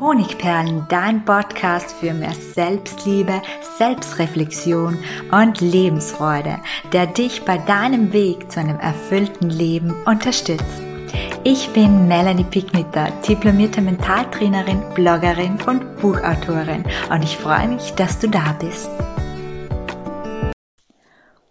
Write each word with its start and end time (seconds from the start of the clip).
Honigperlen, 0.00 0.86
dein 0.88 1.24
Podcast 1.24 1.92
für 1.92 2.14
mehr 2.14 2.34
Selbstliebe, 2.54 3.42
Selbstreflexion 3.78 4.98
und 5.32 5.60
Lebensfreude, 5.60 6.58
der 6.92 7.06
dich 7.06 7.44
bei 7.44 7.58
deinem 7.58 8.12
Weg 8.12 8.50
zu 8.50 8.60
einem 8.60 8.78
erfüllten 8.78 9.50
Leben 9.50 9.94
unterstützt. 10.04 10.82
Ich 11.42 11.68
bin 11.70 12.06
Melanie 12.06 12.44
Picknitter, 12.44 13.08
diplomierte 13.26 13.80
Mentaltrainerin, 13.80 14.82
Bloggerin 14.94 15.58
und 15.66 15.96
Buchautorin 15.96 16.84
und 17.10 17.24
ich 17.24 17.36
freue 17.36 17.68
mich, 17.68 17.92
dass 17.94 18.18
du 18.18 18.28
da 18.28 18.54
bist. 18.60 18.90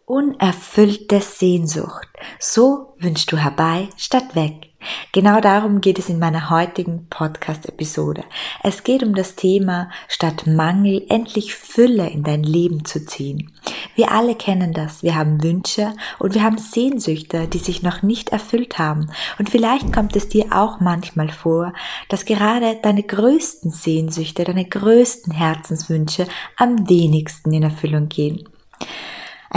Unerfüllte 0.10 1.20
Sehnsucht. 1.20 2.08
So 2.40 2.94
wünschst 2.98 3.30
du 3.30 3.36
herbei 3.36 3.90
statt 3.98 4.36
weg. 4.36 4.70
Genau 5.12 5.42
darum 5.42 5.82
geht 5.82 6.00
es 6.00 6.08
in 6.08 6.18
meiner 6.18 6.50
heutigen 6.50 7.08
Podcast-Episode. 7.10 8.24
Es 8.64 8.86
geht 8.86 9.04
um 9.04 9.16
das 9.16 9.36
Thema, 9.36 9.92
statt 10.08 10.48
Mangel 10.48 11.06
endlich 11.10 11.56
Fülle 11.56 12.10
in 12.10 12.24
dein 12.24 12.44
Leben 12.44 12.86
zu 12.86 13.06
ziehen. 13.06 13.52
Wir 13.96 14.10
alle 14.14 14.36
kennen 14.36 14.72
das. 14.72 15.04
Wir 15.04 15.16
haben 15.16 15.44
Wünsche 15.44 15.94
und 16.20 16.34
wir 16.34 16.44
haben 16.44 16.58
Sehnsüchte, 16.58 17.50
die 17.50 17.60
sich 17.60 17.84
noch 17.84 18.02
nicht 18.02 18.30
erfüllt 18.30 18.80
haben. 18.80 19.10
Und 19.40 19.50
vielleicht 19.50 19.92
kommt 19.92 20.16
es 20.16 20.30
dir 20.30 20.54
auch 20.54 20.80
manchmal 20.80 21.28
vor, 21.28 21.74
dass 22.08 22.24
gerade 22.24 22.80
deine 22.82 23.04
größten 23.04 23.72
Sehnsüchte, 23.72 24.46
deine 24.46 24.64
größten 24.64 25.34
Herzenswünsche 25.34 26.28
am 26.56 26.88
wenigsten 26.88 27.52
in 27.52 27.64
Erfüllung 27.64 28.08
gehen. 28.08 28.48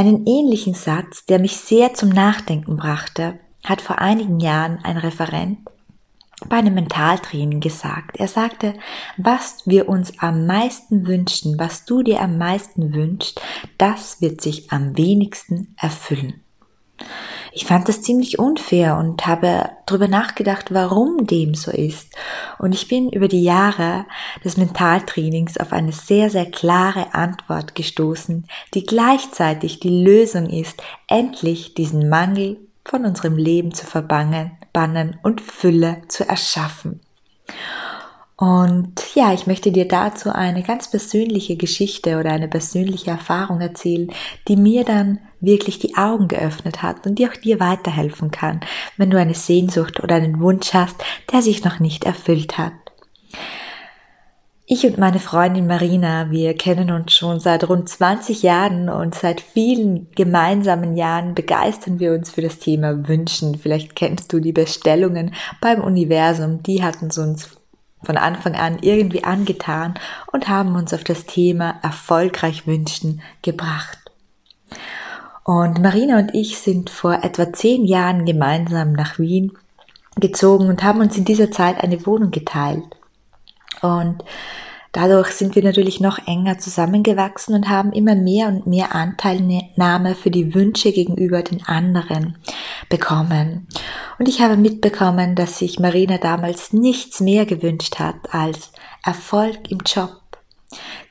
Einen 0.00 0.26
ähnlichen 0.26 0.72
Satz, 0.72 1.26
der 1.26 1.38
mich 1.38 1.58
sehr 1.58 1.92
zum 1.92 2.08
Nachdenken 2.08 2.78
brachte, 2.78 3.38
hat 3.62 3.82
vor 3.82 3.98
einigen 3.98 4.40
Jahren 4.40 4.78
ein 4.82 4.96
Referent 4.96 5.58
bei 6.48 6.56
einem 6.56 6.72
Mentaltraining 6.72 7.60
gesagt. 7.60 8.16
Er 8.16 8.26
sagte, 8.26 8.72
was 9.18 9.66
wir 9.66 9.90
uns 9.90 10.18
am 10.18 10.46
meisten 10.46 11.06
wünschen, 11.06 11.58
was 11.58 11.84
du 11.84 12.02
dir 12.02 12.22
am 12.22 12.38
meisten 12.38 12.94
wünschst, 12.94 13.42
das 13.76 14.22
wird 14.22 14.40
sich 14.40 14.72
am 14.72 14.96
wenigsten 14.96 15.74
erfüllen. 15.76 16.40
Ich 17.52 17.64
fand 17.64 17.88
das 17.88 18.02
ziemlich 18.02 18.38
unfair 18.38 18.96
und 18.96 19.26
habe 19.26 19.70
darüber 19.86 20.08
nachgedacht, 20.08 20.72
warum 20.72 21.26
dem 21.26 21.54
so 21.54 21.70
ist. 21.70 22.14
Und 22.58 22.74
ich 22.74 22.88
bin 22.88 23.10
über 23.10 23.28
die 23.28 23.42
Jahre 23.42 24.06
des 24.44 24.56
Mentaltrainings 24.56 25.56
auf 25.58 25.72
eine 25.72 25.92
sehr, 25.92 26.30
sehr 26.30 26.46
klare 26.50 27.14
Antwort 27.14 27.74
gestoßen, 27.74 28.46
die 28.74 28.84
gleichzeitig 28.84 29.80
die 29.80 30.04
Lösung 30.04 30.48
ist, 30.48 30.82
endlich 31.08 31.74
diesen 31.74 32.08
Mangel 32.08 32.58
von 32.84 33.04
unserem 33.04 33.36
Leben 33.36 33.74
zu 33.74 33.84
verbannen, 33.84 34.52
bannen 34.72 35.18
und 35.22 35.40
Fülle 35.40 36.02
zu 36.08 36.28
erschaffen. 36.28 37.00
Und 38.36 39.14
ja, 39.14 39.34
ich 39.34 39.46
möchte 39.46 39.70
dir 39.70 39.86
dazu 39.86 40.30
eine 40.30 40.62
ganz 40.62 40.90
persönliche 40.90 41.56
Geschichte 41.56 42.18
oder 42.18 42.30
eine 42.30 42.48
persönliche 42.48 43.10
Erfahrung 43.10 43.60
erzählen, 43.60 44.10
die 44.48 44.56
mir 44.56 44.84
dann 44.84 45.18
wirklich 45.40 45.78
die 45.78 45.96
Augen 45.96 46.28
geöffnet 46.28 46.82
hat 46.82 47.06
und 47.06 47.18
die 47.18 47.28
auch 47.28 47.36
dir 47.36 47.60
weiterhelfen 47.60 48.30
kann, 48.30 48.60
wenn 48.96 49.10
du 49.10 49.18
eine 49.18 49.34
Sehnsucht 49.34 50.02
oder 50.02 50.16
einen 50.16 50.40
Wunsch 50.40 50.74
hast, 50.74 50.96
der 51.32 51.42
sich 51.42 51.64
noch 51.64 51.80
nicht 51.80 52.04
erfüllt 52.04 52.58
hat. 52.58 52.72
Ich 54.72 54.86
und 54.86 54.98
meine 54.98 55.18
Freundin 55.18 55.66
Marina, 55.66 56.30
wir 56.30 56.54
kennen 56.54 56.92
uns 56.92 57.12
schon 57.12 57.40
seit 57.40 57.68
rund 57.68 57.88
20 57.88 58.44
Jahren 58.44 58.88
und 58.88 59.16
seit 59.16 59.40
vielen 59.40 60.08
gemeinsamen 60.12 60.96
Jahren 60.96 61.34
begeistern 61.34 61.98
wir 61.98 62.12
uns 62.12 62.30
für 62.30 62.40
das 62.40 62.60
Thema 62.60 63.08
Wünschen. 63.08 63.58
Vielleicht 63.58 63.96
kennst 63.96 64.32
du 64.32 64.38
die 64.38 64.52
Bestellungen 64.52 65.34
beim 65.60 65.80
Universum, 65.80 66.62
die 66.62 66.84
hatten 66.84 67.08
es 67.08 67.18
uns 67.18 67.48
von 68.04 68.16
Anfang 68.16 68.54
an 68.54 68.78
irgendwie 68.80 69.24
angetan 69.24 69.94
und 70.32 70.48
haben 70.48 70.76
uns 70.76 70.94
auf 70.94 71.02
das 71.02 71.26
Thema 71.26 71.80
erfolgreich 71.82 72.68
wünschen 72.68 73.22
gebracht. 73.42 73.98
Und 75.50 75.82
Marina 75.82 76.20
und 76.20 76.32
ich 76.32 76.58
sind 76.58 76.90
vor 76.90 77.24
etwa 77.24 77.52
zehn 77.52 77.84
Jahren 77.84 78.24
gemeinsam 78.24 78.92
nach 78.92 79.18
Wien 79.18 79.50
gezogen 80.14 80.68
und 80.68 80.84
haben 80.84 81.00
uns 81.00 81.18
in 81.18 81.24
dieser 81.24 81.50
Zeit 81.50 81.82
eine 81.82 82.06
Wohnung 82.06 82.30
geteilt. 82.30 82.84
Und 83.82 84.22
dadurch 84.92 85.32
sind 85.32 85.56
wir 85.56 85.64
natürlich 85.64 85.98
noch 85.98 86.24
enger 86.24 86.58
zusammengewachsen 86.58 87.56
und 87.56 87.68
haben 87.68 87.90
immer 87.90 88.14
mehr 88.14 88.46
und 88.46 88.68
mehr 88.68 88.94
Anteilnahme 88.94 90.14
für 90.14 90.30
die 90.30 90.54
Wünsche 90.54 90.92
gegenüber 90.92 91.42
den 91.42 91.66
anderen 91.66 92.38
bekommen. 92.88 93.66
Und 94.20 94.28
ich 94.28 94.42
habe 94.42 94.56
mitbekommen, 94.56 95.34
dass 95.34 95.58
sich 95.58 95.80
Marina 95.80 96.18
damals 96.18 96.72
nichts 96.72 97.18
mehr 97.18 97.44
gewünscht 97.44 97.98
hat 97.98 98.32
als 98.32 98.70
Erfolg 99.02 99.68
im 99.68 99.78
Job. 99.84 100.19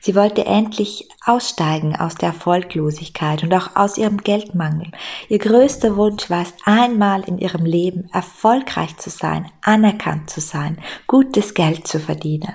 Sie 0.00 0.14
wollte 0.14 0.46
endlich 0.46 1.08
aussteigen 1.26 1.94
aus 1.94 2.14
der 2.14 2.30
Erfolglosigkeit 2.30 3.42
und 3.42 3.52
auch 3.52 3.76
aus 3.76 3.98
ihrem 3.98 4.18
Geldmangel. 4.18 4.90
Ihr 5.28 5.38
größter 5.38 5.96
Wunsch 5.96 6.30
war 6.30 6.42
es, 6.42 6.54
einmal 6.64 7.22
in 7.22 7.38
ihrem 7.38 7.66
Leben 7.66 8.08
erfolgreich 8.12 8.96
zu 8.96 9.10
sein, 9.10 9.50
anerkannt 9.60 10.30
zu 10.30 10.40
sein, 10.40 10.78
gutes 11.06 11.52
Geld 11.52 11.86
zu 11.86 12.00
verdienen. 12.00 12.54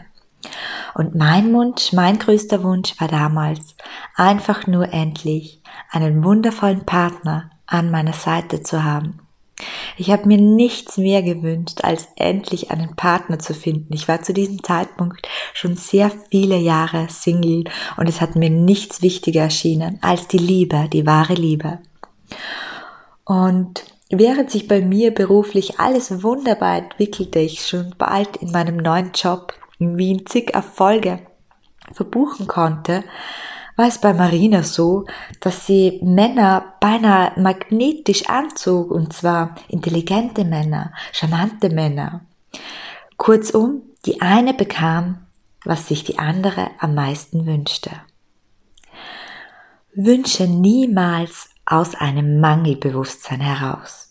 Und 0.95 1.15
mein 1.15 1.53
Wunsch, 1.53 1.94
mein 1.94 2.17
größter 2.17 2.63
Wunsch 2.63 2.99
war 2.99 3.07
damals, 3.07 3.75
einfach 4.15 4.65
nur 4.67 4.91
endlich 4.94 5.61
einen 5.91 6.23
wundervollen 6.23 6.85
Partner 6.85 7.51
an 7.67 7.91
meiner 7.91 8.13
Seite 8.13 8.61
zu 8.61 8.83
haben. 8.83 9.25
Ich 9.97 10.11
habe 10.11 10.27
mir 10.27 10.38
nichts 10.38 10.97
mehr 10.97 11.23
gewünscht, 11.23 11.79
als 11.83 12.09
endlich 12.17 12.71
einen 12.71 12.95
Partner 12.95 13.39
zu 13.39 13.53
finden. 13.53 13.93
Ich 13.93 14.07
war 14.07 14.21
zu 14.21 14.33
diesem 14.33 14.63
Zeitpunkt 14.63 15.27
schon 15.53 15.77
sehr 15.77 16.11
viele 16.29 16.57
Jahre 16.57 17.07
Single 17.09 17.63
und 17.95 18.09
es 18.09 18.19
hat 18.19 18.35
mir 18.35 18.49
nichts 18.49 19.01
wichtiger 19.01 19.44
erschienen 19.44 19.99
als 20.01 20.27
die 20.27 20.38
Liebe, 20.38 20.89
die 20.91 21.05
wahre 21.05 21.35
Liebe. 21.35 21.79
Und 23.23 23.83
während 24.09 24.51
sich 24.51 24.67
bei 24.67 24.81
mir 24.81 25.13
beruflich 25.13 25.79
alles 25.79 26.21
wunderbar 26.21 26.77
entwickelte, 26.77 27.39
ich 27.39 27.65
schon 27.65 27.95
bald 27.97 28.38
in 28.38 28.51
meinem 28.51 28.77
neuen 28.77 29.11
Job 29.13 29.53
in 29.79 29.97
Wien 29.97 30.25
zig 30.25 30.53
Erfolge 30.53 31.19
verbuchen 31.94 32.47
konnte, 32.47 33.03
war 33.75 33.88
es 33.88 34.00
bei 34.00 34.13
Marina 34.13 34.63
so, 34.63 35.06
dass 35.40 35.66
sie 35.66 36.00
Männer 36.03 36.75
beinahe 36.80 37.40
magnetisch 37.40 38.30
anzog, 38.30 38.91
und 38.91 39.13
zwar 39.13 39.56
intelligente 39.68 40.46
Männer, 40.46 40.94
charmante 41.12 41.69
Männer. 41.69 42.22
Kurzum, 43.18 43.81
die 44.06 44.22
eine 44.22 44.53
bekam, 44.53 45.25
was 45.63 45.88
sich 45.88 46.03
die 46.03 46.19
andere 46.19 46.69
am 46.80 46.96
meisten 46.96 47.46
wünschte. 47.46 47.91
Wünsche 49.94 50.44
niemals 50.44 51.50
aus 51.66 51.96
einem 51.96 52.40
Mangelbewusstsein 52.40 53.40
heraus. 53.42 54.04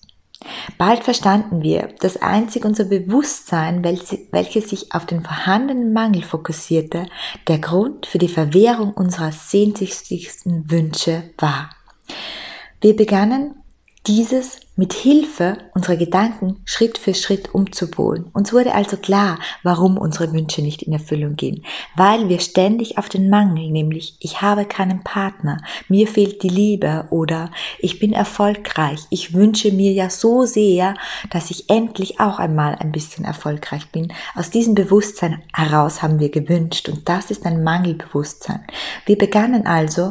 Bald 0.79 1.05
verstanden 1.05 1.63
wir, 1.63 1.95
dass 2.01 2.21
einzig 2.21 2.65
unser 2.65 2.85
Bewusstsein, 2.85 3.83
welches 3.85 4.71
sich 4.71 4.93
auf 4.93 5.07
den 5.07 5.23
vorhandenen 5.23 5.93
Mangel 5.93 6.23
fokussierte, 6.23 7.07
der 7.49 7.59
Grund 7.59 8.07
für 8.07 8.19
die 8.19 8.29
Verwehrung 8.29 8.93
unserer 8.93 9.33
sehnsüchtigsten 9.33 10.71
Wünsche 10.71 11.31
war. 11.39 11.71
Wir 12.81 12.95
begannen 12.95 13.55
dieses 14.07 14.61
mit 14.77 14.93
Hilfe 14.93 15.59
unserer 15.73 15.97
Gedanken 15.97 16.61
Schritt 16.65 16.99
für 16.99 17.15
Schritt 17.15 17.55
umzupolen. 17.55 18.27
Uns 18.33 18.53
wurde 18.53 18.75
also 18.75 18.97
klar, 18.97 19.39
warum 19.63 19.97
unsere 19.97 20.33
Wünsche 20.33 20.63
nicht 20.63 20.83
in 20.83 20.93
Erfüllung 20.93 21.37
gehen. 21.37 21.65
Weil 21.97 22.29
wir 22.29 22.41
ständig 22.41 22.99
auf 22.99 23.09
den 23.09 23.31
Mangel, 23.31 23.71
nämlich 23.71 24.17
ich 24.19 24.43
habe 24.43 24.65
keinen 24.65 25.05
Partner, 25.05 25.59
mir 25.89 26.07
fehlt 26.09 26.43
die 26.43 26.49
Liebe 26.49 27.07
oder 27.11 27.51
ich 27.79 27.99
bin 27.99 28.13
erfolgreich, 28.13 29.01
ich 29.11 29.33
wünsche 29.33 29.71
mir 29.73 29.93
ja 29.93 30.11
so 30.11 30.45
sehr, 30.45 30.95
dass 31.31 31.51
ich 31.51 31.71
endlich 31.71 32.21
auch 32.21 32.39
einmal 32.39 32.75
ein 32.75 32.93
bisschen 32.93 33.25
erfolgreich 33.25 33.91
bin. 33.91 34.13
Aus 34.35 34.51
diesem 34.51 34.75
Bewusstsein 34.75 35.43
heraus 35.55 36.03
haben 36.03 36.19
wir 36.19 36.31
gewünscht 36.31 36.89
und 36.89 37.09
das 37.09 37.31
ist 37.31 37.47
ein 37.47 37.63
Mangelbewusstsein. 37.63 38.65
Wir 39.07 39.17
begannen 39.17 39.67
also, 39.67 40.11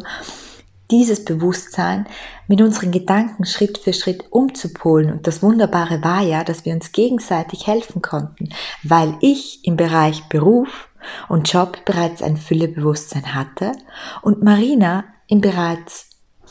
dieses 0.92 1.26
Bewusstsein 1.26 2.06
mit 2.48 2.62
unseren 2.62 2.92
Gedanken 2.92 3.46
Schritt 3.46 3.78
für 3.78 3.94
Schritt 3.94 4.26
umzupolen. 4.30 5.12
Und 5.12 5.28
das 5.28 5.42
Wunderbare 5.42 6.04
war 6.04 6.22
ja, 6.22 6.44
dass 6.44 6.66
wir 6.66 6.74
uns 6.74 6.92
gegenseitig 6.92 7.68
helfen 7.68 8.02
konnten, 8.02 8.50
weil 8.84 9.16
ich 9.22 9.66
im 9.66 9.78
Bereich 9.78 10.24
Beruf 10.30 10.90
und 11.30 11.52
Job 11.52 11.86
bereits 11.86 12.22
ein 12.22 12.38
Füllebewusstsein 12.38 13.34
hatte 13.34 13.74
und 14.22 14.44
Marina 14.44 15.06
im 15.28 15.42
bereits 15.42 16.10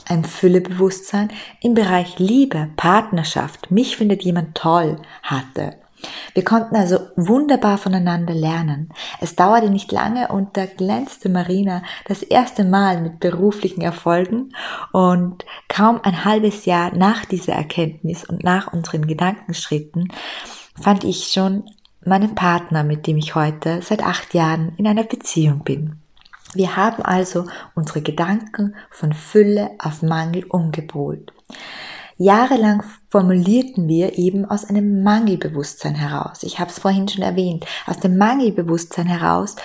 ein 0.08 0.24
Füllebewusstsein 0.24 1.30
im 1.60 1.74
Bereich 1.74 2.18
Liebe, 2.18 2.70
Partnerschaft, 2.76 3.70
mich 3.70 3.96
findet 3.96 4.22
jemand 4.24 4.56
toll 4.56 5.00
hatte. 5.22 5.81
Wir 6.34 6.44
konnten 6.44 6.76
also 6.76 6.98
wunderbar 7.16 7.78
voneinander 7.78 8.34
lernen. 8.34 8.90
Es 9.20 9.36
dauerte 9.36 9.70
nicht 9.70 9.92
lange 9.92 10.28
und 10.28 10.56
da 10.56 10.66
glänzte 10.66 11.28
Marina 11.28 11.82
das 12.06 12.22
erste 12.22 12.64
Mal 12.64 13.00
mit 13.00 13.20
beruflichen 13.20 13.82
Erfolgen 13.82 14.54
und 14.92 15.44
kaum 15.68 16.00
ein 16.02 16.24
halbes 16.24 16.64
Jahr 16.64 16.94
nach 16.94 17.24
dieser 17.24 17.52
Erkenntnis 17.52 18.24
und 18.24 18.42
nach 18.44 18.72
unseren 18.72 19.06
Gedankenschritten 19.06 20.08
fand 20.80 21.04
ich 21.04 21.28
schon 21.32 21.64
meinem 22.04 22.34
Partner, 22.34 22.82
mit 22.82 23.06
dem 23.06 23.16
ich 23.16 23.34
heute 23.34 23.82
seit 23.82 24.02
acht 24.02 24.34
Jahren 24.34 24.72
in 24.76 24.86
einer 24.86 25.04
Beziehung 25.04 25.62
bin. 25.64 26.00
Wir 26.54 26.76
haben 26.76 27.02
also 27.02 27.46
unsere 27.74 28.02
Gedanken 28.02 28.74
von 28.90 29.12
Fülle 29.12 29.70
auf 29.78 30.02
Mangel 30.02 30.44
umgepolt. 30.44 31.32
Jahrelang 32.16 32.82
formulierten 33.08 33.88
wir 33.88 34.18
eben 34.18 34.44
aus 34.44 34.64
einem 34.64 35.02
Mangelbewusstsein 35.02 35.94
heraus. 35.94 36.42
Ich 36.42 36.58
habe 36.58 36.70
es 36.70 36.78
vorhin 36.78 37.08
schon 37.08 37.22
erwähnt, 37.22 37.66
aus 37.86 37.98
dem 37.98 38.16
Mangelbewusstsein 38.18 39.06
heraus, 39.06 39.56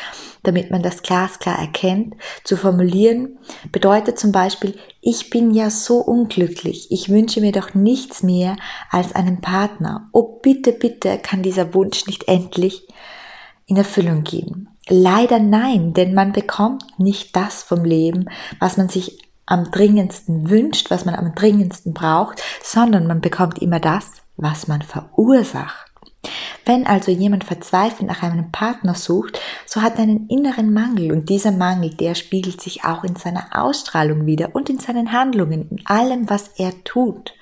damit 0.43 0.71
man 0.71 0.81
das 0.81 1.01
glasklar 1.01 1.59
erkennt, 1.59 2.15
zu 2.43 2.57
formulieren, 2.57 3.37
bedeutet 3.71 4.19
zum 4.19 4.31
Beispiel, 4.31 4.77
ich 5.01 5.29
bin 5.29 5.53
ja 5.53 5.69
so 5.69 5.97
unglücklich, 5.97 6.87
ich 6.89 7.09
wünsche 7.09 7.41
mir 7.41 7.51
doch 7.51 7.73
nichts 7.73 8.23
mehr 8.23 8.57
als 8.89 9.13
einen 9.13 9.41
Partner. 9.41 10.09
Oh 10.13 10.39
bitte, 10.41 10.71
bitte 10.71 11.17
kann 11.17 11.43
dieser 11.43 11.73
Wunsch 11.73 12.05
nicht 12.07 12.27
endlich 12.27 12.87
in 13.65 13.77
Erfüllung 13.77 14.23
gehen. 14.23 14.69
Leider 14.89 15.39
nein, 15.39 15.93
denn 15.93 16.13
man 16.13 16.31
bekommt 16.31 16.85
nicht 16.97 17.35
das 17.35 17.61
vom 17.63 17.83
Leben, 17.83 18.29
was 18.59 18.77
man 18.77 18.87
sich 18.87 19.26
am 19.47 19.71
dringendsten 19.71 20.49
wünscht, 20.49 20.91
was 20.91 21.05
man 21.05 21.15
am 21.15 21.33
dringendsten 21.33 21.93
braucht, 21.93 22.43
sondern 22.63 23.07
man 23.07 23.21
bekommt 23.21 23.59
immer 23.59 23.79
das, 23.79 24.11
was 24.35 24.67
man 24.67 24.83
verursacht. 24.83 25.87
Wenn 26.65 26.85
also 26.85 27.11
jemand 27.11 27.45
verzweifelt 27.45 28.07
nach 28.07 28.21
einem 28.21 28.51
Partner 28.51 28.93
sucht, 28.93 29.39
so 29.65 29.81
hat 29.81 29.95
er 29.95 30.03
einen 30.03 30.27
inneren 30.27 30.73
Mangel 30.73 31.13
und 31.13 31.29
dieser 31.29 31.51
Mangel, 31.51 31.91
der 31.91 32.13
spiegelt 32.13 32.61
sich 32.61 32.83
auch 32.83 33.03
in 33.05 33.15
seiner 33.15 33.47
Ausstrahlung 33.53 34.25
wieder 34.25 34.53
und 34.53 34.69
in 34.69 34.77
seinen 34.77 35.13
Handlungen, 35.13 35.69
in 35.69 35.85
allem, 35.85 36.29
was 36.29 36.49
er 36.57 36.83
tut. 36.83 37.33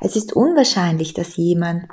Es 0.00 0.14
ist 0.14 0.32
unwahrscheinlich, 0.32 1.14
dass 1.14 1.36
jemand 1.36 1.88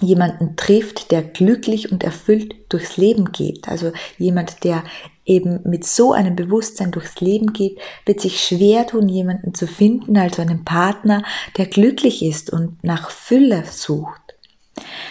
jemanden 0.00 0.56
trifft, 0.56 1.10
der 1.10 1.22
glücklich 1.22 1.92
und 1.92 2.04
erfüllt 2.04 2.54
durchs 2.68 2.96
Leben 2.96 3.32
geht. 3.32 3.68
Also 3.68 3.92
jemand, 4.16 4.64
der 4.64 4.84
eben 5.28 5.60
mit 5.64 5.84
so 5.84 6.12
einem 6.12 6.34
Bewusstsein 6.34 6.90
durchs 6.90 7.20
Leben 7.20 7.52
geht, 7.52 7.78
wird 8.06 8.20
sich 8.20 8.40
schwer 8.40 8.86
tun, 8.86 9.08
jemanden 9.08 9.54
zu 9.54 9.66
finden, 9.66 10.16
also 10.16 10.42
einen 10.42 10.64
Partner, 10.64 11.22
der 11.56 11.66
glücklich 11.66 12.24
ist 12.24 12.50
und 12.50 12.82
nach 12.82 13.10
Fülle 13.10 13.64
sucht. 13.70 14.28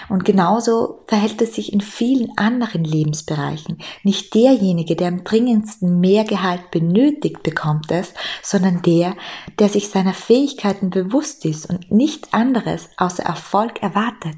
Und 0.09 0.25
genauso 0.25 0.99
verhält 1.07 1.41
es 1.41 1.55
sich 1.55 1.73
in 1.73 1.81
vielen 1.81 2.37
anderen 2.37 2.83
Lebensbereichen. 2.83 3.79
Nicht 4.03 4.33
derjenige, 4.33 4.95
der 4.95 5.09
am 5.09 5.23
dringendsten 5.23 5.99
mehr 5.99 6.23
Gehalt 6.23 6.71
benötigt, 6.71 7.43
bekommt 7.43 7.91
es, 7.91 8.13
sondern 8.41 8.81
der, 8.81 9.15
der 9.59 9.69
sich 9.69 9.89
seiner 9.89 10.13
Fähigkeiten 10.13 10.89
bewusst 10.89 11.45
ist 11.45 11.69
und 11.69 11.91
nichts 11.91 12.33
anderes 12.33 12.89
außer 12.97 13.23
Erfolg 13.23 13.81
erwartet. 13.83 14.37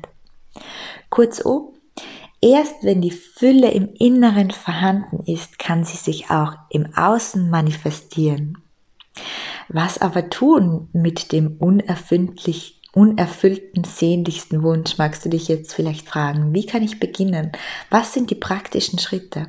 Kurzum, 1.09 1.73
erst 2.41 2.83
wenn 2.83 3.01
die 3.01 3.11
Fülle 3.11 3.71
im 3.71 3.89
Inneren 3.93 4.51
vorhanden 4.51 5.23
ist, 5.25 5.59
kann 5.59 5.83
sie 5.83 5.97
sich 5.97 6.29
auch 6.29 6.53
im 6.69 6.93
Außen 6.95 7.49
manifestieren. 7.49 8.57
Was 9.67 9.99
aber 9.99 10.29
tun 10.29 10.89
mit 10.93 11.31
dem 11.31 11.57
unerfindlich 11.57 12.81
unerfüllten, 12.93 13.83
sehnlichsten 13.83 14.63
Wunsch, 14.63 14.97
magst 14.97 15.23
du 15.23 15.29
dich 15.29 15.47
jetzt 15.47 15.73
vielleicht 15.73 16.07
fragen, 16.07 16.53
wie 16.53 16.65
kann 16.65 16.81
ich 16.81 16.99
beginnen? 16.99 17.51
Was 17.89 18.13
sind 18.13 18.31
die 18.31 18.35
praktischen 18.35 18.99
Schritte? 18.99 19.47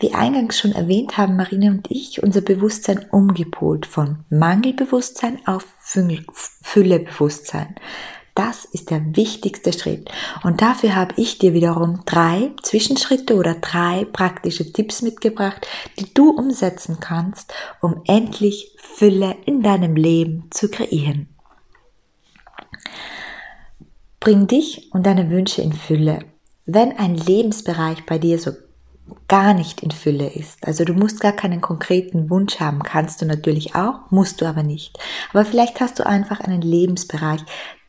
Wie 0.00 0.14
eingangs 0.14 0.58
schon 0.58 0.72
erwähnt, 0.72 1.16
haben 1.16 1.36
Marine 1.36 1.70
und 1.70 1.90
ich 1.90 2.22
unser 2.22 2.40
Bewusstsein 2.40 3.06
umgepolt 3.10 3.86
von 3.86 4.24
Mangelbewusstsein 4.30 5.46
auf 5.46 5.66
Füllebewusstsein. 6.62 7.76
Das 8.34 8.64
ist 8.64 8.90
der 8.90 9.14
wichtigste 9.14 9.72
Schritt. 9.74 10.10
Und 10.42 10.62
dafür 10.62 10.96
habe 10.96 11.14
ich 11.18 11.38
dir 11.38 11.52
wiederum 11.52 12.00
drei 12.06 12.52
Zwischenschritte 12.62 13.36
oder 13.36 13.54
drei 13.54 14.06
praktische 14.10 14.72
Tipps 14.72 15.02
mitgebracht, 15.02 15.66
die 15.98 16.12
du 16.14 16.30
umsetzen 16.30 16.98
kannst, 16.98 17.52
um 17.82 18.02
endlich 18.06 18.74
Fülle 18.78 19.36
in 19.44 19.62
deinem 19.62 19.96
Leben 19.96 20.48
zu 20.50 20.70
kreieren. 20.70 21.28
Bring 24.18 24.46
dich 24.46 24.90
und 24.92 25.04
deine 25.04 25.28
Wünsche 25.30 25.60
in 25.60 25.72
Fülle. 25.72 26.20
Wenn 26.64 26.96
ein 26.96 27.16
Lebensbereich 27.16 28.06
bei 28.06 28.18
dir 28.18 28.38
so 28.38 28.52
gar 29.28 29.52
nicht 29.52 29.82
in 29.82 29.90
Fülle 29.90 30.28
ist. 30.28 30.66
Also 30.66 30.84
du 30.84 30.94
musst 30.94 31.20
gar 31.20 31.32
keinen 31.32 31.60
konkreten 31.60 32.30
Wunsch 32.30 32.60
haben, 32.60 32.82
kannst 32.82 33.20
du 33.20 33.26
natürlich 33.26 33.74
auch, 33.74 34.10
musst 34.10 34.40
du 34.40 34.46
aber 34.46 34.62
nicht. 34.62 34.98
Aber 35.30 35.44
vielleicht 35.44 35.80
hast 35.80 35.98
du 35.98 36.06
einfach 36.06 36.40
einen 36.40 36.62
Lebensbereich, 36.62 37.40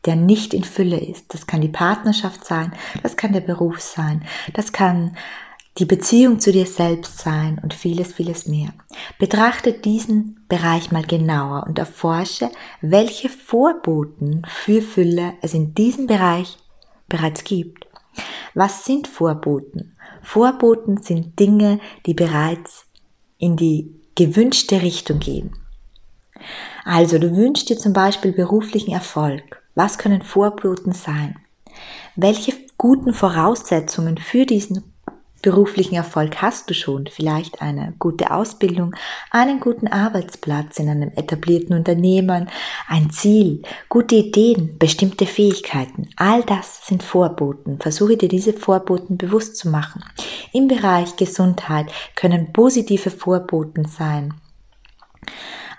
der 0.04 0.16
nicht 0.16 0.54
in 0.54 0.64
Fülle 0.64 0.98
ist. 0.98 1.32
Das 1.32 1.46
kann 1.46 1.60
die 1.60 1.68
Partnerschaft 1.68 2.44
sein, 2.44 2.72
das 3.02 3.16
kann 3.16 3.32
der 3.32 3.40
Beruf 3.40 3.80
sein, 3.80 4.24
das 4.52 4.72
kann 4.72 5.16
die 5.78 5.86
Beziehung 5.86 6.38
zu 6.38 6.52
dir 6.52 6.66
selbst 6.66 7.18
sein 7.18 7.58
und 7.62 7.74
vieles, 7.74 8.12
vieles 8.12 8.46
mehr. 8.46 8.68
Betrachte 9.18 9.72
diesen 9.72 10.44
Bereich 10.48 10.92
mal 10.92 11.02
genauer 11.02 11.64
und 11.66 11.78
erforsche, 11.78 12.50
welche 12.80 13.28
Vorboten 13.28 14.42
für 14.48 14.82
Fülle 14.82 15.34
es 15.42 15.52
in 15.52 15.74
diesem 15.74 16.06
Bereich 16.06 16.58
bereits 17.08 17.42
gibt. 17.42 17.86
Was 18.54 18.84
sind 18.84 19.08
Vorboten? 19.08 19.96
Vorboten 20.22 21.02
sind 21.02 21.40
Dinge, 21.40 21.80
die 22.06 22.14
bereits 22.14 22.86
in 23.38 23.56
die 23.56 24.00
gewünschte 24.14 24.80
Richtung 24.80 25.18
gehen. 25.18 25.56
Also 26.84 27.18
du 27.18 27.34
wünschst 27.36 27.68
dir 27.68 27.78
zum 27.78 27.92
Beispiel 27.92 28.32
beruflichen 28.32 28.92
Erfolg. 28.92 29.63
Was 29.74 29.98
können 29.98 30.22
Vorboten 30.22 30.92
sein? 30.92 31.36
Welche 32.14 32.52
guten 32.78 33.12
Voraussetzungen 33.12 34.18
für 34.18 34.46
diesen 34.46 34.84
beruflichen 35.42 35.96
Erfolg 35.96 36.40
hast 36.40 36.70
du 36.70 36.74
schon? 36.74 37.08
Vielleicht 37.08 37.60
eine 37.60 37.92
gute 37.98 38.30
Ausbildung, 38.30 38.94
einen 39.32 39.58
guten 39.58 39.88
Arbeitsplatz 39.88 40.78
in 40.78 40.88
einem 40.88 41.10
etablierten 41.16 41.76
Unternehmen, 41.76 42.48
ein 42.86 43.10
Ziel, 43.10 43.62
gute 43.88 44.14
Ideen, 44.14 44.78
bestimmte 44.78 45.26
Fähigkeiten. 45.26 46.08
All 46.16 46.44
das 46.44 46.86
sind 46.86 47.02
Vorboten. 47.02 47.80
Versuche 47.80 48.16
dir 48.16 48.28
diese 48.28 48.52
Vorboten 48.52 49.18
bewusst 49.18 49.56
zu 49.56 49.68
machen. 49.68 50.04
Im 50.52 50.68
Bereich 50.68 51.16
Gesundheit 51.16 51.92
können 52.14 52.52
positive 52.52 53.10
Vorboten 53.10 53.86
sein 53.86 54.34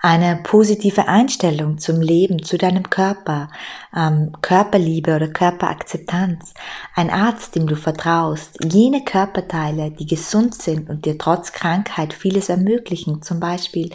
eine 0.05 0.35
positive 0.35 1.07
Einstellung 1.07 1.79
zum 1.79 1.99
Leben, 1.99 2.43
zu 2.43 2.59
deinem 2.59 2.91
Körper, 2.91 3.49
ähm, 3.97 4.33
Körperliebe 4.39 5.15
oder 5.15 5.29
Körperakzeptanz, 5.29 6.53
ein 6.93 7.09
Arzt, 7.09 7.55
dem 7.55 7.65
du 7.65 7.75
vertraust, 7.75 8.63
jene 8.63 9.03
Körperteile, 9.03 9.89
die 9.89 10.05
gesund 10.05 10.53
sind 10.53 10.91
und 10.91 11.05
dir 11.05 11.17
trotz 11.17 11.53
Krankheit 11.53 12.13
vieles 12.13 12.49
ermöglichen, 12.49 13.23
zum 13.23 13.39
Beispiel 13.39 13.89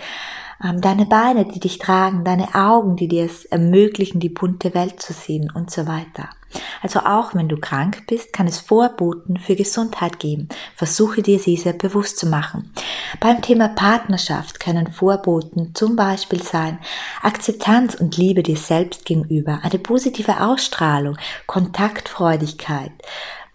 ähm, 0.64 0.80
deine 0.80 1.06
Beine, 1.06 1.44
die 1.44 1.60
dich 1.60 1.78
tragen, 1.78 2.24
deine 2.24 2.56
Augen, 2.56 2.96
die 2.96 3.06
dir 3.06 3.26
es 3.26 3.44
ermöglichen, 3.44 4.18
die 4.18 4.30
bunte 4.30 4.74
Welt 4.74 5.00
zu 5.00 5.12
sehen 5.12 5.48
und 5.54 5.70
so 5.70 5.86
weiter. 5.86 6.28
Also 6.82 7.00
auch 7.00 7.34
wenn 7.34 7.48
du 7.48 7.56
krank 7.56 8.04
bist, 8.06 8.32
kann 8.32 8.46
es 8.46 8.58
Vorboten 8.58 9.38
für 9.38 9.54
Gesundheit 9.54 10.18
geben. 10.18 10.48
Versuche 10.74 11.22
dir 11.22 11.38
diese 11.38 11.74
bewusst 11.74 12.18
zu 12.18 12.26
machen. 12.26 12.72
Beim 13.20 13.42
Thema 13.42 13.68
Partnerschaft 13.68 14.60
können 14.60 14.92
Vorboten 14.92 15.74
zum 15.74 15.96
Beispiel 15.96 16.42
sein 16.42 16.78
Akzeptanz 17.22 17.94
und 17.94 18.16
Liebe 18.16 18.42
dir 18.42 18.56
selbst 18.56 19.04
gegenüber, 19.04 19.60
eine 19.62 19.78
positive 19.78 20.40
Ausstrahlung, 20.40 21.16
Kontaktfreudigkeit, 21.46 22.92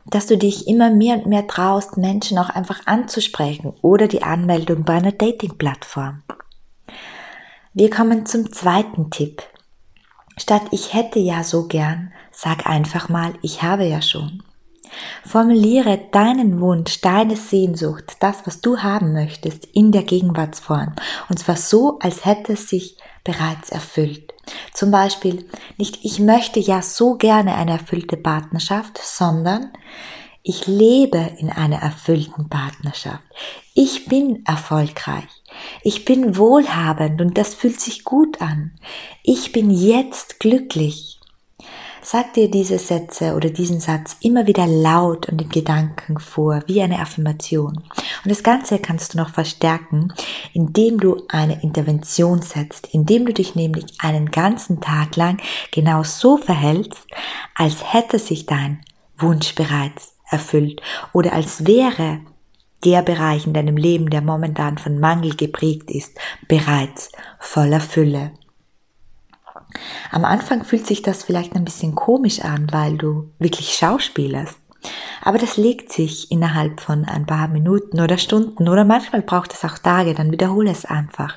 dass 0.05 0.27
du 0.27 0.37
dich 0.37 0.67
immer 0.67 0.91
mehr 0.91 1.17
und 1.17 1.25
mehr 1.25 1.47
traust, 1.47 1.97
Menschen 1.97 2.37
auch 2.37 2.49
einfach 2.49 2.85
anzusprechen 2.85 3.73
oder 3.81 4.07
die 4.07 4.21
Anmeldung 4.21 4.83
bei 4.83 4.93
einer 4.93 5.11
Dating-Plattform. 5.11 6.21
Wir 7.73 7.89
kommen 7.89 8.25
zum 8.25 8.53
zweiten 8.53 9.09
Tipp. 9.09 9.41
Statt 10.37 10.63
ich 10.71 10.93
hätte 10.93 11.19
ja 11.19 11.43
so 11.43 11.67
gern, 11.67 12.11
sag 12.31 12.67
einfach 12.67 13.09
mal, 13.09 13.33
ich 13.41 13.63
habe 13.63 13.85
ja 13.85 14.01
schon. 14.01 14.43
Formuliere 15.25 15.99
deinen 16.11 16.61
Wunsch, 16.61 17.01
deine 17.01 17.35
Sehnsucht, 17.35 18.17
das, 18.19 18.45
was 18.45 18.61
du 18.61 18.79
haben 18.79 19.13
möchtest, 19.13 19.65
in 19.73 19.91
der 19.91 20.03
Gegenwartsform. 20.03 20.93
Und 21.29 21.39
zwar 21.39 21.57
so, 21.57 21.99
als 21.99 22.25
hätte 22.25 22.53
es 22.53 22.69
sich 22.69 22.97
bereits 23.23 23.69
erfüllt. 23.69 24.33
Zum 24.73 24.91
Beispiel 24.91 25.45
nicht, 25.77 26.05
ich 26.05 26.19
möchte 26.19 26.59
ja 26.59 26.81
so 26.81 27.15
gerne 27.15 27.55
eine 27.55 27.71
erfüllte 27.71 28.17
Partnerschaft, 28.17 28.99
sondern 28.99 29.71
ich 30.47 30.67
lebe 30.67 31.31
in 31.39 31.49
einer 31.49 31.77
erfüllten 31.77 32.49
Partnerschaft. 32.49 33.23
Ich 33.73 34.05
bin 34.05 34.45
erfolgreich. 34.45 35.27
Ich 35.81 36.05
bin 36.05 36.37
wohlhabend 36.37 37.19
und 37.19 37.35
das 37.35 37.55
fühlt 37.55 37.81
sich 37.81 38.03
gut 38.03 38.41
an. 38.43 38.71
Ich 39.23 39.51
bin 39.51 39.71
jetzt 39.71 40.39
glücklich. 40.39 41.19
Sag 42.03 42.35
dir 42.35 42.51
diese 42.51 42.77
Sätze 42.77 43.33
oder 43.33 43.49
diesen 43.49 43.79
Satz 43.79 44.17
immer 44.21 44.45
wieder 44.45 44.67
laut 44.67 45.27
und 45.29 45.41
in 45.41 45.49
Gedanken 45.49 46.19
vor, 46.19 46.61
wie 46.67 46.79
eine 46.83 46.99
Affirmation. 46.99 47.77
Und 48.23 48.29
das 48.29 48.43
Ganze 48.43 48.77
kannst 48.77 49.15
du 49.15 49.17
noch 49.17 49.29
verstärken, 49.29 50.13
indem 50.53 50.99
du 50.99 51.23
eine 51.27 51.63
Intervention 51.63 52.43
setzt, 52.43 52.93
indem 52.93 53.25
du 53.25 53.33
dich 53.33 53.55
nämlich 53.55 53.85
einen 53.97 54.29
ganzen 54.29 54.79
Tag 54.79 55.15
lang 55.15 55.41
genau 55.71 56.03
so 56.03 56.37
verhältst, 56.37 57.07
als 57.55 57.91
hätte 57.91 58.19
sich 58.19 58.45
dein 58.45 58.81
Wunsch 59.17 59.55
bereits 59.55 60.14
erfüllt 60.35 60.81
oder 61.13 61.33
als 61.33 61.65
wäre 61.65 62.19
der 62.83 63.01
Bereich 63.01 63.47
in 63.47 63.53
deinem 63.53 63.77
Leben, 63.77 64.09
der 64.09 64.21
momentan 64.21 64.77
von 64.77 64.99
Mangel 64.99 65.35
geprägt 65.35 65.89
ist, 65.89 66.17
bereits 66.47 67.11
voller 67.39 67.79
Fülle. 67.79 68.31
Am 70.11 70.23
Anfang 70.23 70.63
fühlt 70.63 70.85
sich 70.85 71.01
das 71.01 71.23
vielleicht 71.23 71.55
ein 71.55 71.65
bisschen 71.65 71.95
komisch 71.95 72.41
an, 72.41 72.67
weil 72.71 72.97
du 72.97 73.31
wirklich 73.39 73.73
schauspielerst. 73.73 74.57
Aber 75.23 75.39
das 75.39 75.57
legt 75.57 75.91
sich 75.91 76.31
innerhalb 76.31 76.79
von 76.79 77.05
ein 77.05 77.25
paar 77.25 77.47
Minuten 77.47 77.99
oder 77.99 78.17
Stunden 78.17 78.69
oder 78.69 78.85
manchmal 78.85 79.23
braucht 79.23 79.53
es 79.53 79.65
auch 79.65 79.79
Tage, 79.79 80.13
dann 80.13 80.31
wiederhole 80.31 80.69
es 80.69 80.85
einfach. 80.85 81.33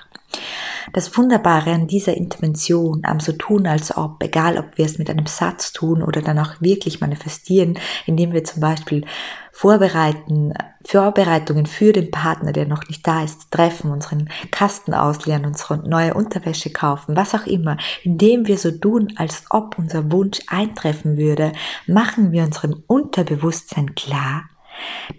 Das 0.92 1.16
Wunderbare 1.16 1.72
an 1.72 1.86
dieser 1.86 2.16
Intervention, 2.16 3.02
am 3.04 3.20
so 3.20 3.32
tun 3.32 3.66
als 3.66 3.96
ob, 3.96 4.22
egal 4.22 4.58
ob 4.58 4.78
wir 4.78 4.86
es 4.86 4.98
mit 4.98 5.10
einem 5.10 5.26
Satz 5.26 5.72
tun 5.72 6.02
oder 6.02 6.22
dann 6.22 6.38
auch 6.38 6.60
wirklich 6.60 7.00
manifestieren, 7.00 7.78
indem 8.06 8.32
wir 8.32 8.44
zum 8.44 8.60
Beispiel 8.60 9.04
vorbereiten, 9.52 10.54
Vorbereitungen 10.84 11.66
für 11.66 11.92
den 11.92 12.10
Partner, 12.10 12.52
der 12.52 12.66
noch 12.66 12.88
nicht 12.88 13.06
da 13.06 13.24
ist, 13.24 13.50
treffen, 13.50 13.90
unseren 13.90 14.30
Kasten 14.50 14.94
ausleeren, 14.94 15.44
unsere 15.46 15.78
neue 15.78 16.14
Unterwäsche 16.14 16.70
kaufen, 16.70 17.16
was 17.16 17.34
auch 17.34 17.46
immer, 17.46 17.76
indem 18.04 18.46
wir 18.46 18.56
so 18.56 18.70
tun, 18.70 19.12
als 19.16 19.44
ob 19.50 19.78
unser 19.78 20.10
Wunsch 20.12 20.38
eintreffen 20.46 21.16
würde, 21.16 21.52
machen 21.86 22.32
wir 22.32 22.44
unserem 22.44 22.84
Unterbewusstsein 22.86 23.94
klar, 23.94 24.44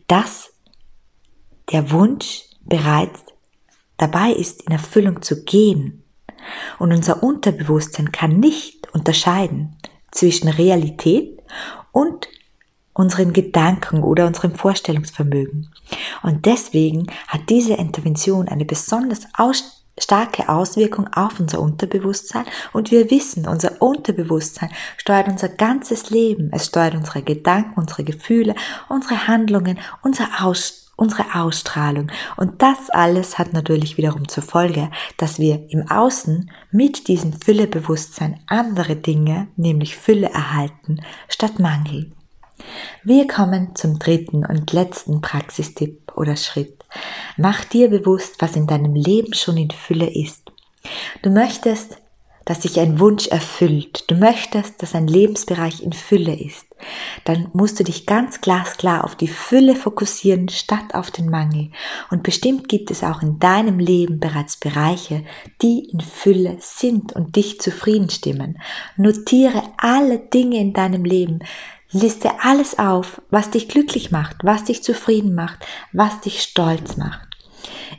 dass 0.07 0.53
der 1.71 1.91
Wunsch 1.91 2.43
bereits 2.61 3.28
dabei 3.99 4.31
ist, 4.31 4.63
in 4.63 4.71
Erfüllung 4.71 5.21
zu 5.21 5.43
gehen. 5.43 6.03
Und 6.79 6.91
unser 6.91 7.21
Unterbewusstsein 7.21 8.11
kann 8.11 8.39
nicht 8.39 8.91
unterscheiden 8.93 9.75
zwischen 10.11 10.47
Realität 10.47 11.39
und 11.91 12.27
unseren 12.93 13.33
Gedanken 13.33 14.03
oder 14.03 14.27
unserem 14.27 14.55
Vorstellungsvermögen. 14.55 15.71
Und 16.23 16.45
deswegen 16.45 17.07
hat 17.27 17.49
diese 17.49 17.73
Intervention 17.73 18.47
eine 18.47 18.65
besonders 18.65 19.27
aus 19.37 19.79
starke 19.97 20.49
Auswirkung 20.49 21.07
auf 21.13 21.39
unser 21.39 21.59
Unterbewusstsein 21.59 22.45
und 22.73 22.91
wir 22.91 23.11
wissen, 23.11 23.47
unser 23.47 23.81
Unterbewusstsein 23.81 24.71
steuert 24.97 25.27
unser 25.27 25.49
ganzes 25.49 26.09
Leben. 26.09 26.51
Es 26.53 26.67
steuert 26.67 26.95
unsere 26.95 27.21
Gedanken, 27.21 27.79
unsere 27.79 28.03
Gefühle, 28.03 28.55
unsere 28.87 29.27
Handlungen, 29.27 29.77
unser 30.01 30.27
Aus 30.39 30.78
unsere 30.99 31.35
Ausstrahlung. 31.35 32.11
Und 32.37 32.61
das 32.61 32.89
alles 32.89 33.37
hat 33.37 33.53
natürlich 33.53 33.97
wiederum 33.97 34.27
zur 34.27 34.43
Folge, 34.43 34.89
dass 35.17 35.39
wir 35.39 35.65
im 35.69 35.89
Außen 35.89 36.51
mit 36.71 37.07
diesem 37.07 37.33
Füllebewusstsein 37.33 38.39
andere 38.47 38.95
Dinge, 38.95 39.47
nämlich 39.55 39.95
Fülle 39.95 40.29
erhalten, 40.29 41.01
statt 41.27 41.59
Mangel. 41.59 42.11
Wir 43.03 43.27
kommen 43.27 43.75
zum 43.75 43.99
dritten 43.99 44.45
und 44.45 44.73
letzten 44.73 45.21
Praxistipp 45.21 46.11
oder 46.15 46.35
Schritt. 46.35 46.83
Mach 47.37 47.63
dir 47.63 47.89
bewusst, 47.89 48.35
was 48.39 48.55
in 48.55 48.67
deinem 48.67 48.95
Leben 48.95 49.33
schon 49.33 49.57
in 49.57 49.71
Fülle 49.71 50.09
ist. 50.13 50.51
Du 51.21 51.29
möchtest 51.29 51.97
dass 52.49 52.63
sich 52.63 52.79
ein 52.79 52.99
Wunsch 52.99 53.27
erfüllt, 53.27 54.05
du 54.09 54.15
möchtest, 54.15 54.81
dass 54.81 54.95
ein 54.95 55.07
Lebensbereich 55.07 55.83
in 55.83 55.93
Fülle 55.93 56.33
ist, 56.33 56.65
dann 57.25 57.49
musst 57.53 57.79
du 57.79 57.83
dich 57.83 58.05
ganz 58.05 58.41
glasklar 58.41 59.03
auf 59.03 59.15
die 59.15 59.27
Fülle 59.27 59.75
fokussieren 59.75 60.49
statt 60.49 60.93
auf 60.93 61.11
den 61.11 61.29
Mangel. 61.29 61.71
Und 62.09 62.23
bestimmt 62.23 62.69
gibt 62.69 62.91
es 62.91 63.03
auch 63.03 63.21
in 63.21 63.39
deinem 63.39 63.79
Leben 63.79 64.19
bereits 64.19 64.57
Bereiche, 64.57 65.23
die 65.61 65.89
in 65.91 66.01
Fülle 66.01 66.57
sind 66.59 67.13
und 67.13 67.35
dich 67.35 67.59
zufrieden 67.59 68.09
stimmen. 68.09 68.59
Notiere 68.97 69.63
alle 69.77 70.19
Dinge 70.19 70.59
in 70.59 70.73
deinem 70.73 71.05
Leben, 71.05 71.39
Liste 71.91 72.29
alles 72.43 72.77
auf, 72.77 73.19
was 73.31 73.49
dich 73.49 73.67
glücklich 73.67 74.11
macht, 74.11 74.37
was 74.43 74.63
dich 74.63 74.83
zufrieden 74.83 75.33
macht, 75.33 75.65
was 75.91 76.21
dich 76.21 76.41
stolz 76.43 76.97
macht. 76.97 77.27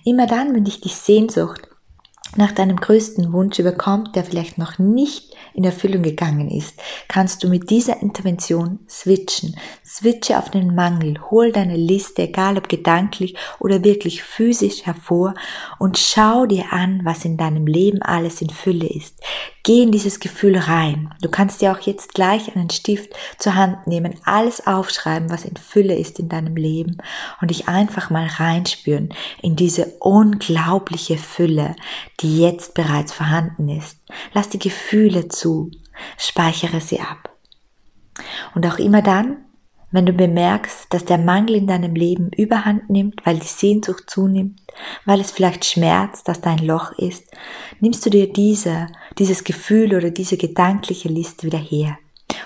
Immer 0.05 0.27
dann, 0.27 0.55
wenn 0.55 0.65
dich 0.65 0.81
die 0.81 0.89
Sehnsucht 0.89 1.70
nach 2.37 2.53
deinem 2.53 2.77
größten 2.77 3.33
Wunsch 3.33 3.59
überkommt, 3.59 4.15
der 4.15 4.25
vielleicht 4.25 4.59
noch 4.59 4.79
nicht 4.79 5.35
in 5.55 5.65
Erfüllung 5.65 6.03
gegangen 6.03 6.49
ist, 6.49 6.81
kannst 7.09 7.43
du 7.43 7.49
mit 7.49 7.71
dieser 7.71 8.01
Intervention 8.01 8.79
switchen. 8.89 9.57
Switche 9.85 10.39
auf 10.39 10.51
den 10.51 10.75
Mangel, 10.75 11.19
hol 11.31 11.51
deine 11.53 11.77
Liste, 11.77 12.23
egal 12.23 12.57
ob 12.57 12.69
gedanklich 12.69 13.37
oder 13.59 13.83
wirklich 13.83 14.23
physisch 14.23 14.87
hervor 14.87 15.35
und 15.79 15.99
schau 15.99 16.47
dir 16.47 16.73
an, 16.73 17.01
was 17.05 17.25
in 17.25 17.37
deinem 17.37 17.67
Leben 17.67 18.01
alles 18.03 18.41
in 18.41 18.51
Fülle 18.51 18.87
ist. 18.87 19.17
Geh 19.63 19.83
in 19.83 19.93
dieses 19.93 20.21
Gefühl 20.21 20.57
rein. 20.57 21.13
Du 21.21 21.29
kannst 21.29 21.61
dir 21.61 21.73
auch 21.73 21.81
jetzt 21.81 22.15
gleich 22.15 22.57
einen 22.57 22.71
Stift 22.71 23.13
zur 23.39 23.57
Hand 23.57 23.87
nehmen, 23.87 24.15
alles 24.25 24.67
aufschreiben, 24.67 25.31
was 25.31 25.45
in 25.45 25.57
Fülle 25.57 25.97
ist 25.97 26.19
in 26.19 26.29
deinem 26.29 26.57
Leben 26.57 26.99
und 27.43 27.51
dich 27.51 27.69
einfach 27.69 28.09
mal 28.09 28.27
reinspüren 28.27 29.13
in 29.43 29.57
diese 29.57 29.93
unglaubliche 29.99 31.19
Fülle, 31.19 31.77
die 32.21 32.41
jetzt 32.41 32.75
bereits 32.75 33.13
vorhanden 33.13 33.69
ist. 33.69 33.99
Lass 34.33 34.49
die 34.49 34.59
Gefühle 34.59 35.29
zu, 35.29 35.71
speichere 36.19 36.81
sie 36.81 37.01
ab. 37.01 37.31
Und 38.55 38.67
auch 38.67 38.79
immer 38.79 39.03
dann, 39.03 39.39
wenn 39.93 40.07
du 40.07 40.13
bemerkst, 40.13 40.87
dass 40.91 41.05
der 41.05 41.19
Mangel 41.19 41.57
in 41.57 41.67
deinem 41.67 41.95
Leben 41.95 42.31
überhand 42.37 42.91
nimmt, 42.91 43.27
weil 43.27 43.39
die 43.39 43.47
Sehnsucht 43.47 44.09
zunimmt, 44.09 44.61
weil 45.05 45.21
es 45.21 45.33
vielleicht 45.33 45.65
schmerzt, 45.65 46.29
dass 46.29 46.41
da 46.41 46.51
ein 46.51 46.65
Loch 46.65 46.93
ist, 46.93 47.25
nimmst 47.81 48.07
du 48.07 48.11
dir 48.11 48.33
diese, 48.33 48.87
dieses 49.19 49.43
Gefühl 49.43 49.95
oder 49.95 50.11
diese 50.11 50.37
gedankliche 50.37 51.09
Liste 51.09 51.47
wieder 51.47 51.59
her 51.59 51.99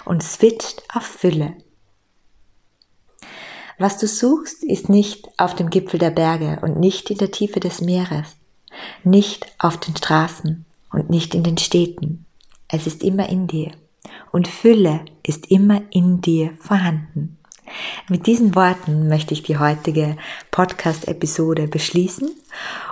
und 0.07 0.23
switcht 0.23 0.83
auf 0.95 1.03
Fülle. 1.03 1.55
Was 3.79 3.99
du 3.99 4.07
suchst, 4.07 4.63
ist 4.63 4.89
nicht 4.89 5.29
auf 5.37 5.55
dem 5.55 5.69
Gipfel 5.69 5.99
der 5.99 6.11
Berge 6.11 6.61
und 6.63 6.79
nicht 6.79 7.11
in 7.11 7.19
der 7.19 7.33
Tiefe 7.33 7.61
des 7.61 7.81
Meeres, 7.81 8.37
nicht 9.07 9.47
auf 9.59 9.79
den 9.79 9.97
Straßen 9.97 10.65
und 10.93 11.11
nicht 11.11 11.35
in 11.35 11.43
den 11.43 11.59
Städten. 11.59 12.27
Es 12.69 12.87
ist 12.87 13.03
immer 13.03 13.29
in 13.29 13.47
dir 13.47 13.73
und 14.33 14.49
Fülle 14.49 15.05
ist 15.23 15.51
immer 15.51 15.83
in 15.91 16.21
dir 16.21 16.51
vorhanden. 16.59 17.39
Mit 18.09 18.27
diesen 18.27 18.55
Worten 18.55 19.09
möchte 19.09 19.33
ich 19.33 19.43
die 19.43 19.59
heutige 19.59 20.17
Podcast-Episode 20.51 21.67
beschließen 21.67 22.31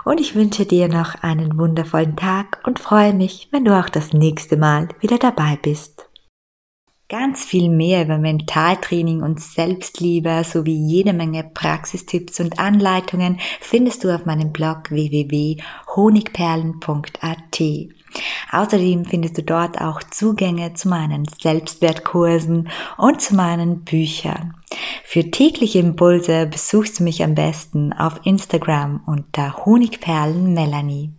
und 0.03 0.19
ich 0.19 0.35
wünsche 0.35 0.65
dir 0.65 0.87
noch 0.87 1.15
einen 1.21 1.57
wundervollen 1.57 2.15
Tag 2.15 2.59
und 2.65 2.79
freue 2.79 3.13
mich, 3.13 3.47
wenn 3.51 3.65
du 3.65 3.77
auch 3.77 3.89
das 3.89 4.13
nächste 4.13 4.57
Mal 4.57 4.89
wieder 4.99 5.19
dabei 5.19 5.59
bist. 5.61 6.07
Ganz 7.13 7.45
viel 7.45 7.69
mehr 7.69 8.03
über 8.05 8.17
Mentaltraining 8.17 9.21
und 9.21 9.39
Selbstliebe 9.39 10.43
sowie 10.43 10.73
jede 10.73 11.13
Menge 11.13 11.43
Praxistipps 11.43 12.39
und 12.39 12.57
Anleitungen 12.57 13.39
findest 13.61 14.03
du 14.03 14.09
auf 14.09 14.25
meinem 14.25 14.51
Blog 14.51 14.89
www.honigperlen.at. 14.89 17.61
Außerdem 18.51 19.05
findest 19.05 19.37
du 19.37 19.43
dort 19.43 19.79
auch 19.79 20.01
Zugänge 20.01 20.73
zu 20.73 20.89
meinen 20.89 21.25
Selbstwertkursen 21.39 22.69
und 22.97 23.21
zu 23.21 23.35
meinen 23.35 23.83
Büchern. 23.83 24.55
Für 25.03 25.29
tägliche 25.29 25.77
Impulse 25.77 26.47
besuchst 26.47 26.99
du 26.99 27.03
mich 27.03 27.23
am 27.23 27.35
besten 27.35 27.93
auf 27.93 28.21
Instagram 28.23 29.03
unter 29.05 29.67
Honigperlen 29.67 30.55
Melanie. 30.55 31.11